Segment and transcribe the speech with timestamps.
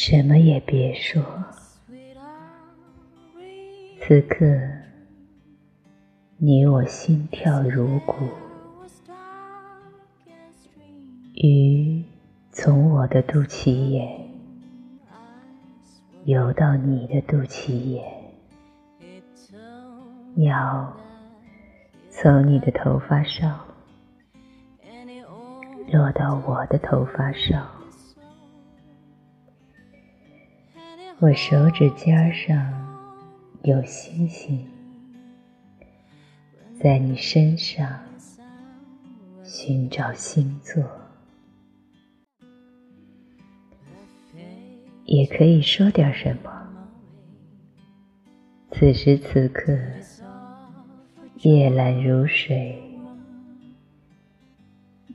[0.00, 1.20] 什么也别说。
[4.00, 4.46] 此刻，
[6.36, 8.14] 你我心跳如鼓，
[11.34, 12.04] 鱼
[12.52, 14.30] 从我的肚脐眼
[16.26, 18.04] 游到你的肚脐眼，
[20.36, 20.96] 鸟
[22.08, 23.58] 从你的头发上
[25.92, 27.68] 落到我的头发上，
[31.20, 32.86] 我手指尖上。
[33.64, 34.64] 有星星
[36.80, 37.98] 在你身上
[39.42, 40.82] 寻找星座，
[45.06, 46.50] 也可以说点什么。
[48.70, 49.76] 此时此刻，
[51.38, 52.80] 夜阑如水，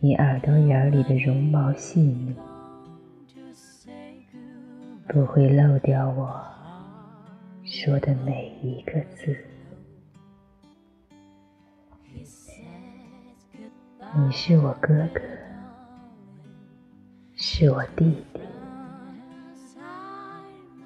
[0.00, 2.34] 你耳朵眼里的绒毛细腻，
[5.12, 6.40] 不会漏掉我。
[7.64, 9.36] 说的每一个字，
[14.16, 15.20] 你是我哥哥，
[17.34, 18.40] 是我弟弟，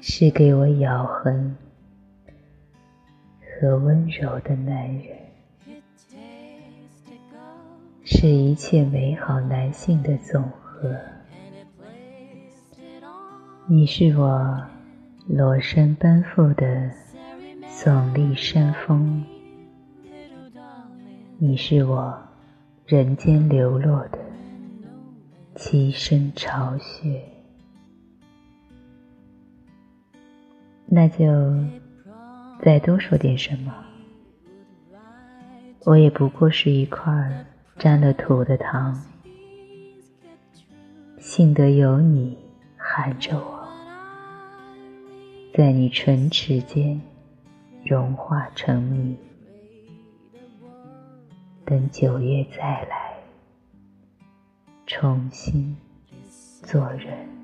[0.00, 1.56] 是给我咬痕
[3.60, 5.18] 和温柔的男人，
[8.04, 10.96] 是一切美好男性的总和。
[13.66, 14.60] 你是我。
[15.28, 16.90] 裸身奔赴的
[17.68, 19.22] 耸立山峰，
[21.38, 22.12] 你是我
[22.84, 24.18] 人间流落的
[25.54, 27.22] 栖身巢穴。
[30.86, 31.24] 那就
[32.60, 33.72] 再多说点什么，
[35.84, 37.46] 我也不过是一块
[37.78, 39.00] 沾了土的糖，
[41.20, 42.36] 幸得有你
[42.94, 43.66] 含着我。
[45.54, 47.00] 在你唇齿间
[47.86, 49.16] 融化成泥，
[51.64, 53.14] 等九月再来，
[54.86, 55.74] 重新
[56.62, 57.41] 做人。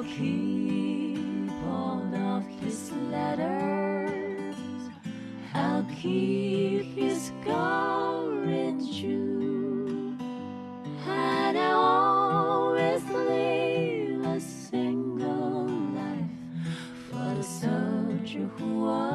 [0.00, 4.56] I'll keep all of his letters.
[5.52, 10.16] I'll keep his courage true.
[11.06, 16.30] And I always live a single life
[17.10, 19.09] for the soldier who was.